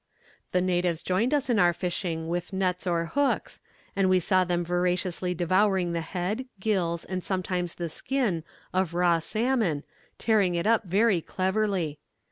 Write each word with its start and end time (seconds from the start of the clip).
"The 0.51 0.61
natives 0.61 1.03
joined 1.03 1.31
us 1.31 1.47
in 1.47 1.59
our 1.59 1.73
fishing 1.73 2.27
with 2.27 2.53
nets 2.53 2.87
or 2.87 3.05
hooks, 3.13 3.61
and 3.95 4.09
we 4.09 4.19
saw 4.19 4.43
them 4.43 4.65
voraciously 4.65 5.35
devouring 5.35 5.93
the 5.93 6.01
head, 6.01 6.45
gills, 6.59 7.05
and 7.05 7.23
sometimes 7.23 7.75
the 7.75 7.87
skin, 7.87 8.43
of 8.73 8.95
raw 8.95 9.19
salmon, 9.19 9.83
tearing 10.17 10.55
it 10.55 10.65
up 10.65 10.85
very 10.85 11.21
cleverly. 11.21 11.99